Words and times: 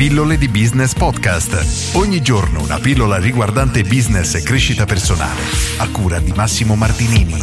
Pillole 0.00 0.38
di 0.38 0.48
Business 0.48 0.94
Podcast. 0.94 1.94
Ogni 1.94 2.22
giorno 2.22 2.62
una 2.62 2.78
pillola 2.78 3.18
riguardante 3.18 3.82
business 3.82 4.34
e 4.34 4.42
crescita 4.42 4.86
personale. 4.86 5.42
A 5.76 5.90
cura 5.90 6.18
di 6.20 6.32
Massimo 6.32 6.74
Martinini. 6.74 7.34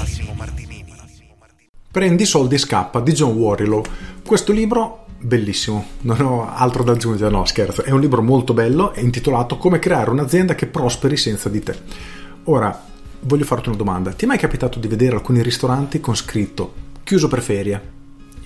Prendi 1.92 2.26
soldi 2.26 2.56
e 2.56 2.58
scappa 2.58 3.00
di 3.00 3.12
John 3.12 3.34
Warrilow. 3.34 3.84
Questo 4.26 4.54
libro 4.54 5.06
bellissimo, 5.20 5.86
non 6.02 6.20
ho 6.22 6.52
altro 6.52 6.82
da 6.82 6.94
aggiungere, 6.94 7.30
no 7.30 7.46
scherzo, 7.46 7.84
è 7.84 7.92
un 7.92 8.00
libro 8.00 8.24
molto 8.24 8.56
bello, 8.56 8.92
intitolato 8.96 9.58
Come 9.58 9.78
creare 9.78 10.10
un'azienda 10.10 10.56
che 10.56 10.66
prosperi 10.66 11.16
senza 11.16 11.50
di 11.50 11.62
te. 11.62 11.76
Ora, 12.46 12.86
voglio 13.20 13.46
farti 13.46 13.70
una 13.70 13.78
domanda, 13.78 14.14
ti 14.14 14.26
è 14.26 14.28
mai 14.28 14.40
capitato 14.40 14.80
di 14.80 14.88
vedere 14.88 15.16
alcuni 15.16 15.44
ristoranti 15.44 16.00
con 16.00 16.16
scritto 16.16 16.74
chiuso 17.04 17.28
per 17.28 17.44
ferie? 17.44 17.82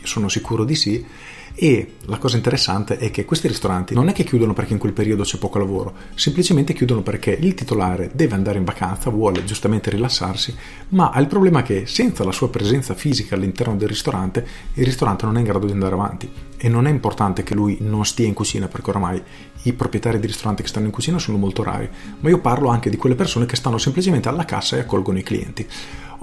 Io 0.01 0.05
sono 0.05 0.27
sicuro 0.27 0.65
di 0.65 0.75
sì 0.75 1.05
e 1.53 1.95
la 2.05 2.17
cosa 2.17 2.37
interessante 2.37 2.97
è 2.97 3.11
che 3.11 3.25
questi 3.25 3.47
ristoranti 3.47 3.93
non 3.93 4.07
è 4.07 4.13
che 4.13 4.23
chiudono 4.23 4.53
perché 4.53 4.73
in 4.73 4.79
quel 4.79 4.93
periodo 4.93 5.23
c'è 5.23 5.37
poco 5.37 5.59
lavoro, 5.59 5.93
semplicemente 6.15 6.73
chiudono 6.73 7.01
perché 7.01 7.31
il 7.31 7.53
titolare 7.53 8.11
deve 8.13 8.35
andare 8.35 8.57
in 8.57 8.63
vacanza, 8.63 9.09
vuole 9.09 9.43
giustamente 9.43 9.89
rilassarsi, 9.89 10.55
ma 10.89 11.09
ha 11.09 11.19
il 11.19 11.27
problema 11.27 11.61
che 11.61 11.85
senza 11.85 12.23
la 12.23 12.31
sua 12.31 12.49
presenza 12.49 12.93
fisica 12.93 13.35
all'interno 13.35 13.75
del 13.75 13.87
ristorante, 13.87 14.45
il 14.73 14.85
ristorante 14.85 15.25
non 15.25 15.35
è 15.37 15.39
in 15.39 15.45
grado 15.45 15.65
di 15.65 15.73
andare 15.73 15.93
avanti. 15.93 16.31
E 16.63 16.69
non 16.69 16.85
è 16.85 16.91
importante 16.91 17.41
che 17.41 17.55
lui 17.55 17.77
non 17.79 18.05
stia 18.05 18.27
in 18.27 18.35
cucina, 18.35 18.67
perché 18.67 18.91
oramai 18.91 19.19
i 19.63 19.73
proprietari 19.73 20.19
di 20.19 20.27
ristoranti 20.27 20.61
che 20.61 20.67
stanno 20.67 20.85
in 20.85 20.91
cucina 20.91 21.17
sono 21.17 21.37
molto 21.37 21.63
rari, 21.63 21.89
ma 22.19 22.29
io 22.29 22.39
parlo 22.39 22.69
anche 22.69 22.91
di 22.91 22.97
quelle 22.97 23.15
persone 23.15 23.47
che 23.47 23.55
stanno 23.55 23.79
semplicemente 23.79 24.29
alla 24.29 24.45
cassa 24.45 24.77
e 24.77 24.81
accolgono 24.81 25.17
i 25.17 25.23
clienti. 25.23 25.67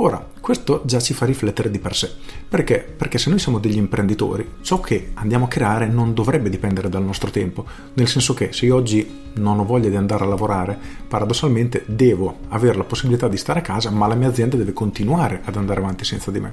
Ora, 0.00 0.24
questo 0.40 0.82
già 0.84 1.00
ci 1.00 1.12
fa 1.12 1.26
riflettere 1.26 1.72
di 1.72 1.80
per 1.80 1.96
sé. 1.96 2.12
Perché? 2.48 2.78
Perché 2.78 3.18
se 3.18 3.30
noi 3.30 3.40
siamo 3.40 3.58
degli 3.58 3.76
imprenditori, 3.76 4.48
ciò 4.60 4.78
che 4.78 5.10
andiamo 5.18 5.46
a 5.46 5.48
creare 5.48 5.86
non 5.86 6.14
dovrebbe 6.14 6.48
dipendere 6.48 6.88
dal 6.88 7.04
nostro 7.04 7.30
tempo, 7.30 7.64
nel 7.94 8.08
senso 8.08 8.34
che 8.34 8.52
se 8.52 8.66
io 8.66 8.76
oggi 8.76 9.26
non 9.34 9.58
ho 9.58 9.64
voglia 9.64 9.88
di 9.88 9.96
andare 9.96 10.24
a 10.24 10.26
lavorare, 10.26 10.78
paradossalmente 11.06 11.84
devo 11.86 12.38
avere 12.48 12.76
la 12.76 12.84
possibilità 12.84 13.28
di 13.28 13.36
stare 13.36 13.60
a 13.60 13.62
casa, 13.62 13.90
ma 13.90 14.06
la 14.06 14.14
mia 14.14 14.28
azienda 14.28 14.56
deve 14.56 14.72
continuare 14.72 15.40
ad 15.44 15.56
andare 15.56 15.80
avanti 15.80 16.04
senza 16.04 16.30
di 16.30 16.40
me. 16.40 16.52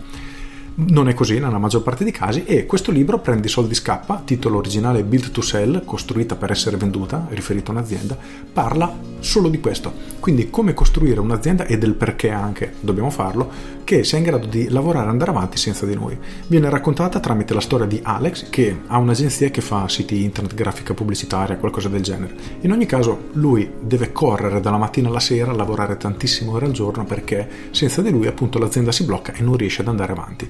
Non 0.78 1.08
è 1.08 1.14
così 1.14 1.40
nella 1.40 1.58
maggior 1.58 1.84
parte 1.84 2.04
dei 2.04 2.12
casi 2.12 2.44
e 2.44 2.66
questo 2.66 2.92
libro 2.92 3.20
Prendi 3.20 3.48
soldi 3.48 3.74
scappa, 3.74 4.22
titolo 4.26 4.58
originale 4.58 5.04
Build 5.04 5.32
to 5.32 5.40
Sell, 5.40 5.86
costruita 5.86 6.36
per 6.36 6.52
essere 6.52 6.76
venduta, 6.76 7.28
riferito 7.30 7.72
a 7.72 7.76
un'azienda, 7.76 8.18
parla 8.52 8.94
solo 9.20 9.48
di 9.48 9.62
questo. 9.62 9.94
Quindi 10.20 10.50
come 10.50 10.74
costruire 10.74 11.22
un'azienda 11.22 11.66
e 11.66 11.78
del 11.78 11.94
perché 11.94 12.30
anche 12.30 12.74
dobbiamo 12.82 13.10
farlo, 13.10 13.50
che 13.86 14.04
sia 14.04 14.18
in 14.18 14.26
grado 14.26 14.48
di 14.48 14.68
lavorare 14.68 15.06
e 15.06 15.10
andare 15.10 15.32
avanti 15.32 15.58
senza 15.58 15.86
di 15.86 15.96
noi. 15.96 16.18
Viene 16.48 16.70
raccontata 16.70 17.22
tramite 17.22 17.54
la 17.54 17.62
storia 17.62 17.86
di 17.86 18.02
Alex, 18.04 18.50
che 18.50 18.82
ha 18.88 18.98
un'agenzia 18.98 19.50
che 19.52 19.62
fa 19.62 19.88
siti 19.88 20.24
internet, 20.24 20.56
grafica 20.56 20.94
pubblicitaria, 20.94 21.56
qualcosa 21.56 21.88
del 21.88 22.02
genere. 22.02 22.36
In 22.62 22.72
ogni 22.72 22.88
caso 22.88 23.30
lui 23.34 23.72
deve 23.80 24.12
correre 24.12 24.60
dalla 24.60 24.78
mattina 24.78 25.08
alla 25.08 25.20
sera, 25.20 25.54
lavorare 25.54 25.96
tantissime 25.96 26.52
ore 26.52 26.66
al 26.66 26.72
giorno 26.72 27.06
perché 27.06 27.48
senza 27.72 28.02
di 28.02 28.10
lui 28.10 28.28
appunto 28.28 28.60
l'azienda 28.60 28.92
si 28.92 29.06
blocca 29.06 29.34
e 29.34 29.42
non 29.42 29.56
riesce 29.56 29.82
ad 29.82 29.88
andare 29.88 30.12
avanti. 30.12 30.50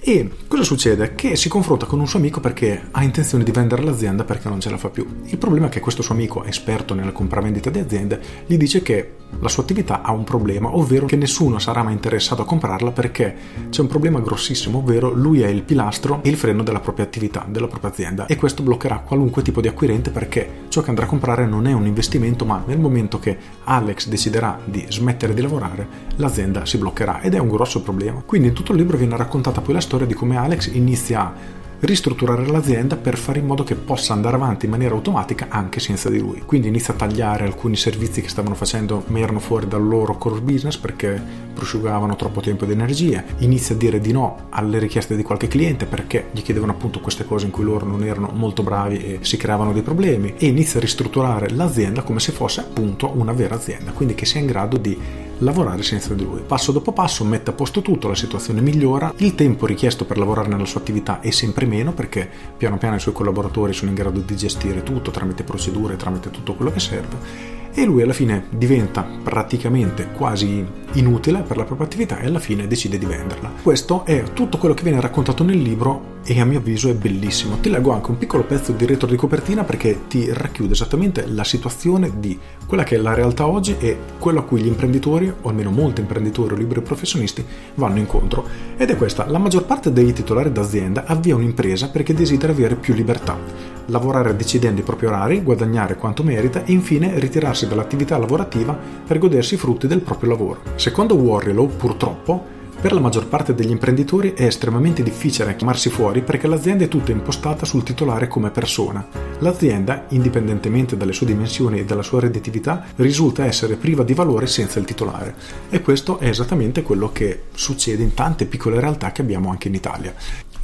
E 0.00 0.30
cosa 0.46 0.62
succede? 0.62 1.14
Che 1.14 1.36
si 1.36 1.48
confronta 1.48 1.86
con 1.86 1.98
un 1.98 2.06
suo 2.06 2.18
amico 2.18 2.40
perché 2.40 2.88
ha 2.90 3.02
intenzione 3.02 3.44
di 3.44 3.50
vendere 3.50 3.82
l'azienda 3.82 4.24
perché 4.24 4.48
non 4.48 4.60
ce 4.60 4.70
la 4.70 4.78
fa 4.78 4.90
più. 4.90 5.06
Il 5.24 5.38
problema 5.38 5.66
è 5.66 5.68
che 5.68 5.80
questo 5.80 6.02
suo 6.02 6.14
amico, 6.14 6.44
esperto 6.44 6.94
nella 6.94 7.12
compravendita 7.12 7.68
di 7.68 7.78
aziende, 7.78 8.20
gli 8.46 8.56
dice 8.56 8.82
che 8.82 9.16
la 9.40 9.48
sua 9.48 9.62
attività 9.62 10.02
ha 10.02 10.12
un 10.12 10.24
problema, 10.24 10.74
ovvero 10.74 11.06
che 11.06 11.16
nessuno 11.16 11.58
sarà 11.58 11.82
mai 11.82 11.92
interessato 11.92 12.42
a 12.42 12.44
comprarla 12.46 12.92
perché 12.92 13.36
c'è 13.68 13.80
un 13.80 13.86
problema 13.86 14.20
grossissimo, 14.20 14.78
ovvero 14.78 15.12
lui 15.12 15.42
è 15.42 15.48
il 15.48 15.62
pilastro 15.62 16.20
e 16.22 16.30
il 16.30 16.36
freno 16.36 16.62
della 16.62 16.80
propria 16.80 17.04
attività, 17.04 17.44
della 17.48 17.68
propria 17.68 17.90
azienda 17.90 18.26
e 18.26 18.36
questo 18.36 18.62
bloccherà 18.62 19.00
qualunque 19.00 19.42
tipo 19.42 19.60
di 19.60 19.68
acquirente 19.68 20.10
perché 20.10 20.66
ciò 20.68 20.80
che 20.80 20.88
andrà 20.88 21.04
a 21.04 21.08
comprare 21.08 21.46
non 21.46 21.66
è 21.66 21.72
un 21.72 21.86
investimento, 21.86 22.44
ma 22.44 22.62
nel 22.66 22.78
momento 22.78 23.18
che 23.18 23.36
Alex 23.64 24.08
deciderà 24.08 24.58
di 24.64 24.86
smettere 24.88 25.34
di 25.34 25.42
lavorare, 25.42 25.86
l'azienda 26.16 26.64
si 26.64 26.78
bloccherà 26.78 27.20
ed 27.20 27.34
è 27.34 27.38
un 27.38 27.48
grosso 27.48 27.82
problema. 27.82 28.22
Quindi 28.24 28.48
in 28.48 28.54
tutto 28.54 28.72
il 28.72 28.78
libro 28.78 28.96
viene 28.96 29.16
raccontata 29.16 29.60
poi 29.60 29.74
la 29.74 29.80
storia 29.88 30.06
di 30.06 30.12
come 30.12 30.36
Alex 30.36 30.70
inizia 30.74 31.20
a 31.22 31.34
ristrutturare 31.80 32.44
l'azienda 32.46 32.96
per 32.96 33.16
fare 33.16 33.38
in 33.38 33.46
modo 33.46 33.64
che 33.64 33.74
possa 33.74 34.12
andare 34.12 34.36
avanti 34.36 34.66
in 34.66 34.70
maniera 34.72 34.94
automatica 34.94 35.46
anche 35.48 35.80
senza 35.80 36.10
di 36.10 36.18
lui. 36.18 36.42
Quindi 36.44 36.68
inizia 36.68 36.92
a 36.92 36.96
tagliare 36.98 37.44
alcuni 37.44 37.74
servizi 37.74 38.20
che 38.20 38.28
stavano 38.28 38.54
facendo 38.54 39.04
ma 39.06 39.18
erano 39.18 39.38
fuori 39.38 39.66
dal 39.66 39.86
loro 39.86 40.18
core 40.18 40.42
business 40.42 40.76
perché 40.76 41.22
prosciugavano 41.54 42.16
troppo 42.16 42.42
tempo 42.42 42.64
ed 42.64 42.72
energia, 42.72 43.24
inizia 43.38 43.74
a 43.74 43.78
dire 43.78 43.98
di 43.98 44.12
no 44.12 44.48
alle 44.50 44.78
richieste 44.78 45.16
di 45.16 45.22
qualche 45.22 45.48
cliente 45.48 45.86
perché 45.86 46.26
gli 46.32 46.42
chiedevano 46.42 46.72
appunto 46.72 47.00
queste 47.00 47.24
cose 47.24 47.46
in 47.46 47.50
cui 47.50 47.64
loro 47.64 47.86
non 47.86 48.04
erano 48.04 48.30
molto 48.34 48.62
bravi 48.62 48.98
e 48.98 49.18
si 49.22 49.38
creavano 49.38 49.72
dei 49.72 49.82
problemi 49.82 50.34
e 50.36 50.48
inizia 50.48 50.80
a 50.80 50.82
ristrutturare 50.82 51.48
l'azienda 51.50 52.02
come 52.02 52.20
se 52.20 52.32
fosse 52.32 52.60
appunto 52.60 53.10
una 53.14 53.32
vera 53.32 53.54
azienda, 53.54 53.92
quindi 53.92 54.14
che 54.14 54.26
sia 54.26 54.40
in 54.40 54.46
grado 54.46 54.76
di 54.76 55.26
lavorare 55.38 55.82
senza 55.82 56.14
di 56.14 56.24
lui. 56.24 56.42
Passo 56.46 56.72
dopo 56.72 56.92
passo 56.92 57.24
mette 57.24 57.50
a 57.50 57.54
posto 57.54 57.82
tutto, 57.82 58.08
la 58.08 58.14
situazione 58.14 58.60
migliora, 58.60 59.12
il 59.18 59.34
tempo 59.34 59.66
richiesto 59.66 60.04
per 60.04 60.18
lavorare 60.18 60.48
nella 60.48 60.64
sua 60.64 60.80
attività 60.80 61.20
è 61.20 61.30
sempre 61.30 61.66
meno 61.66 61.92
perché 61.92 62.28
piano 62.56 62.78
piano 62.78 62.96
i 62.96 63.00
suoi 63.00 63.14
collaboratori 63.14 63.72
sono 63.72 63.90
in 63.90 63.96
grado 63.96 64.20
di 64.20 64.36
gestire 64.36 64.82
tutto 64.82 65.10
tramite 65.10 65.44
procedure, 65.44 65.96
tramite 65.96 66.30
tutto 66.30 66.54
quello 66.54 66.72
che 66.72 66.80
serve 66.80 67.56
e 67.72 67.84
lui 67.84 68.02
alla 68.02 68.12
fine 68.12 68.46
diventa 68.50 69.06
praticamente 69.22 70.08
quasi 70.08 70.66
inutile 70.94 71.42
per 71.42 71.56
la 71.56 71.64
propria 71.64 71.86
attività 71.86 72.18
e 72.18 72.26
alla 72.26 72.40
fine 72.40 72.66
decide 72.66 72.98
di 72.98 73.06
venderla. 73.06 73.52
Questo 73.62 74.04
è 74.04 74.32
tutto 74.32 74.58
quello 74.58 74.74
che 74.74 74.82
viene 74.82 75.00
raccontato 75.00 75.44
nel 75.44 75.58
libro 75.58 76.16
e 76.30 76.40
a 76.40 76.44
mio 76.44 76.58
avviso 76.58 76.90
è 76.90 76.94
bellissimo. 76.94 77.58
Ti 77.58 77.70
leggo 77.70 77.90
anche 77.90 78.10
un 78.10 78.18
piccolo 78.18 78.44
pezzo 78.44 78.72
di 78.72 78.84
retro 78.84 79.06
di 79.06 79.16
copertina 79.16 79.64
perché 79.64 80.06
ti 80.08 80.30
racchiude 80.30 80.74
esattamente 80.74 81.24
la 81.26 81.42
situazione 81.42 82.18
di 82.18 82.38
quella 82.66 82.84
che 82.84 82.96
è 82.96 82.98
la 82.98 83.14
realtà 83.14 83.46
oggi 83.46 83.76
e 83.78 83.96
quello 84.18 84.40
a 84.40 84.42
cui 84.42 84.60
gli 84.60 84.66
imprenditori, 84.66 85.32
o 85.40 85.48
almeno 85.48 85.70
molti 85.70 86.02
imprenditori 86.02 86.52
o 86.52 86.56
liberi 86.58 86.82
professionisti, 86.82 87.42
vanno 87.76 87.98
incontro. 87.98 88.46
Ed 88.76 88.90
è 88.90 88.96
questa, 88.96 89.26
la 89.26 89.38
maggior 89.38 89.64
parte 89.64 89.90
dei 89.90 90.12
titolari 90.12 90.52
d'azienda 90.52 91.04
avvia 91.06 91.34
un'impresa 91.34 91.88
perché 91.88 92.12
desidera 92.12 92.52
avere 92.52 92.74
più 92.74 92.92
libertà, 92.92 93.38
lavorare 93.86 94.36
decidendo 94.36 94.82
i 94.82 94.84
propri 94.84 95.06
orari, 95.06 95.42
guadagnare 95.42 95.96
quanto 95.96 96.22
merita 96.22 96.62
e 96.62 96.72
infine 96.72 97.18
ritirarsi 97.18 97.66
dall'attività 97.66 98.18
lavorativa 98.18 98.78
per 99.06 99.18
godersi 99.18 99.54
i 99.54 99.58
frutti 99.58 99.86
del 99.86 100.02
proprio 100.02 100.28
lavoro. 100.28 100.60
Secondo 100.74 101.14
Warrilow, 101.14 101.68
purtroppo, 101.68 102.56
per 102.80 102.92
la 102.92 103.00
maggior 103.00 103.26
parte 103.26 103.54
degli 103.54 103.70
imprenditori 103.70 104.34
è 104.34 104.44
estremamente 104.44 105.02
difficile 105.02 105.56
chiamarsi 105.56 105.90
fuori 105.90 106.22
perché 106.22 106.46
l'azienda 106.46 106.84
è 106.84 106.88
tutta 106.88 107.10
impostata 107.10 107.64
sul 107.64 107.82
titolare 107.82 108.28
come 108.28 108.50
persona. 108.50 109.04
L'azienda, 109.40 110.04
indipendentemente 110.10 110.96
dalle 110.96 111.12
sue 111.12 111.26
dimensioni 111.26 111.80
e 111.80 111.84
dalla 111.84 112.02
sua 112.02 112.20
redditività, 112.20 112.84
risulta 112.96 113.44
essere 113.44 113.74
priva 113.74 114.04
di 114.04 114.14
valore 114.14 114.46
senza 114.46 114.78
il 114.78 114.84
titolare. 114.84 115.34
E 115.68 115.80
questo 115.82 116.18
è 116.18 116.28
esattamente 116.28 116.82
quello 116.82 117.10
che 117.10 117.46
succede 117.52 118.02
in 118.04 118.14
tante 118.14 118.46
piccole 118.46 118.78
realtà 118.78 119.10
che 119.10 119.22
abbiamo 119.22 119.50
anche 119.50 119.66
in 119.66 119.74
Italia. 119.74 120.14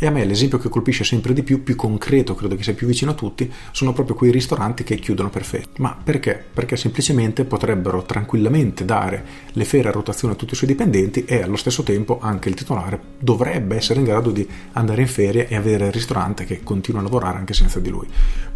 E 0.05 0.07
a 0.07 0.11
me 0.11 0.27
l'esempio 0.27 0.59
che 0.59 0.69
colpisce 0.69 1.03
sempre 1.03 1.33
di 1.33 1.43
più, 1.43 1.63
più 1.63 1.77
concreto, 1.77 2.35
credo 2.35 2.57
che 2.57 2.63
sia 2.63 2.75
più 2.75 2.87
vicino 2.87 3.13
a 3.13 3.15
tutti, 3.15 3.51
sono 3.71 3.95
proprio 3.95 4.15
quei 4.15 4.31
ristoranti 4.31 4.85
che 4.85 4.97
chiudono 4.97 5.31
per 5.31 5.47
ferie. 5.47 5.69
Ma 5.79 5.97
perché? 5.97 6.45
Perché 6.53 6.77
semplicemente 6.77 7.47
potrebbero 7.47 8.03
tranquillamente 8.03 8.85
dare 8.85 9.25
le 9.53 9.65
ferie 9.65 9.89
a 9.89 9.93
rotazione 9.93 10.35
a 10.35 10.37
tutti 10.37 10.53
i 10.53 10.57
suoi 10.57 10.69
dipendenti 10.69 11.25
e 11.25 11.41
allo 11.41 11.57
stesso 11.57 11.83
tempo 11.85 12.19
anche 12.21 12.51
il 12.51 12.55
titolare 12.55 13.01
dovrebbe 13.19 13.77
essere 13.77 14.01
in 14.01 14.05
grado 14.05 14.31
di 14.31 14.47
andare 14.73 15.01
in 15.01 15.09
ferie 15.09 15.49
e 15.49 15.57
avere 15.57 15.87
il 15.87 15.93
ristorante 15.93 16.45
che 16.45 16.63
continua 16.63 17.01
a 17.01 17.05
lavorare 17.05 17.39
anche 17.39 17.55
senza 17.55 17.81
di 17.81 17.89
lui. 17.89 18.07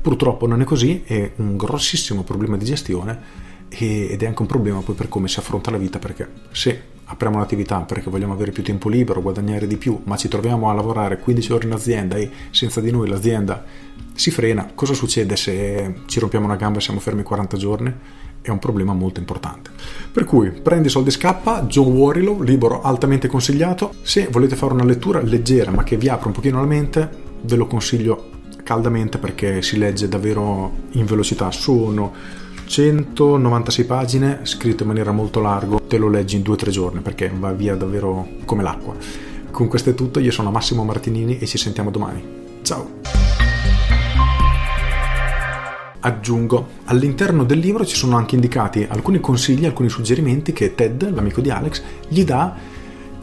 Purtroppo 0.03 0.47
non 0.47 0.61
è 0.61 0.65
così, 0.65 1.03
è 1.07 1.33
un 1.37 1.57
grossissimo 1.57 2.25
problema 2.25 2.59
di 2.59 2.67
gestione 2.67 3.47
ed 3.71 4.23
è 4.23 4.27
anche 4.27 4.43
un 4.43 4.49
problema 4.49 4.81
poi 4.81 4.95
per 4.95 5.09
come 5.09 5.29
si 5.29 5.39
affronta 5.39 5.71
la 5.71 5.79
vita 5.79 5.99
perché 5.99 6.29
se 6.51 6.97
apriamo 7.11 7.37
un'attività 7.37 7.81
perché 7.81 8.11
vogliamo 8.11 8.33
avere 8.33 8.53
più 8.53 8.63
tempo 8.63 8.89
libero, 8.89 9.23
guadagnare 9.23 9.67
di 9.67 9.77
più, 9.77 10.01
ma 10.05 10.17
ci 10.17 10.29
troviamo 10.29 10.71
a 10.71 10.75
lavorare 10.75 11.19
15 11.19 11.53
ore 11.53 11.67
in 11.67 11.73
azienda 11.73 12.17
e 12.17 12.31
senza 12.51 12.81
di 12.81 12.91
noi 12.91 13.09
l'azienda 13.09 13.65
si 14.19 14.31
frena, 14.31 14.69
cosa 14.75 14.95
succede 14.95 15.37
se 15.37 16.01
ci 16.07 16.19
rompiamo 16.19 16.45
una 16.45 16.57
gamba 16.57 16.79
e 16.79 16.83
siamo 16.83 16.99
fermi 17.01 17.23
40 17.23 17.57
giorni? 17.57 17.95
È 18.41 18.51
un 18.51 18.59
problema 18.59 18.93
molto 18.93 19.21
importante. 19.21 19.71
Per 20.11 20.25
cui 20.25 20.51
prendi 20.51 20.89
soldi 20.89 21.11
scappa, 21.11 21.63
John 21.63 21.93
Warrilow, 21.93 22.43
libro 22.43 22.83
altamente 22.83 23.29
consigliato. 23.29 23.95
Se 24.03 24.29
volete 24.29 24.57
fare 24.57 24.73
una 24.73 24.85
lettura 24.85 25.21
leggera 25.23 25.71
ma 25.71 25.85
che 25.85 25.97
vi 25.97 26.09
apra 26.09 26.29
un 26.29 26.35
pochino 26.35 26.61
la 26.61 26.67
mente, 26.67 27.09
ve 27.43 27.57
lo 27.57 27.67
consiglio 27.67 28.31
caldamente 28.65 29.19
perché 29.19 29.63
si 29.63 29.79
legge 29.79 30.09
davvero 30.09 30.73
in 30.91 31.05
velocità. 31.05 31.51
Sono 31.53 32.13
196 32.69 33.85
pagine, 33.87 34.41
scritto 34.43 34.83
in 34.83 34.89
maniera 34.89 35.11
molto 35.11 35.41
larga, 35.41 35.81
te 35.89 35.97
lo 35.97 36.09
leggi 36.09 36.37
in 36.37 36.43
2-3 36.43 36.69
giorni 36.69 37.01
perché 37.01 37.33
va 37.35 37.51
via 37.53 37.75
davvero 37.75 38.29
come 38.45 38.63
l'acqua. 38.63 38.95
Con 39.51 39.69
questo 39.69 39.91
è 39.91 39.95
tutto, 39.95 40.21
io 40.21 40.31
sono 40.31 40.51
Massimo 40.51 40.85
Martinini 40.85 41.39
e 41.39 41.47
ci 41.47 41.57
sentiamo 41.57 41.91
domani. 41.91 42.23
Ciao! 42.61 42.91
Aggiungo, 46.01 46.69
all'interno 46.85 47.45
del 47.45 47.59
libro 47.59 47.87
ci 47.87 47.97
sono 47.97 48.17
anche 48.17 48.35
indicati 48.35 48.87
alcuni 48.89 49.19
consigli, 49.19 49.65
alcuni 49.65 49.89
suggerimenti 49.89 50.53
che 50.53 50.75
Ted, 50.75 51.11
l'amico 51.13 51.41
di 51.41 51.51
Alex, 51.51 51.83
gli 52.07 52.23
dà 52.23 52.55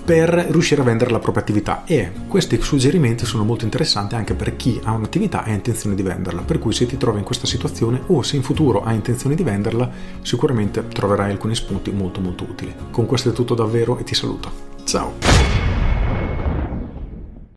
per 0.05 0.29
riuscire 0.29 0.81
a 0.81 0.83
vendere 0.83 1.09
la 1.09 1.19
propria 1.19 1.41
attività 1.41 1.83
e 1.85 2.11
questi 2.27 2.61
suggerimenti 2.61 3.25
sono 3.25 3.43
molto 3.43 3.63
interessanti 3.63 4.13
anche 4.13 4.35
per 4.35 4.55
chi 4.55 4.79
ha 4.83 4.91
un'attività 4.91 5.43
e 5.43 5.51
ha 5.51 5.55
intenzione 5.55 5.95
di 5.95 6.03
venderla, 6.03 6.43
per 6.43 6.59
cui 6.59 6.73
se 6.73 6.85
ti 6.85 6.95
trovi 6.95 7.17
in 7.17 7.25
questa 7.25 7.47
situazione 7.47 8.01
o 8.07 8.21
se 8.21 8.35
in 8.35 8.43
futuro 8.43 8.83
hai 8.83 8.95
intenzione 8.95 9.33
di 9.33 9.43
venderla, 9.43 9.89
sicuramente 10.21 10.87
troverai 10.87 11.31
alcuni 11.31 11.55
spunti 11.55 11.91
molto 11.91 12.21
molto 12.21 12.43
utili. 12.43 12.73
Con 12.91 13.07
questo 13.07 13.29
è 13.29 13.33
tutto 13.33 13.55
davvero 13.55 13.97
e 13.97 14.03
ti 14.03 14.13
saluto. 14.13 14.51
Ciao! 14.83 15.54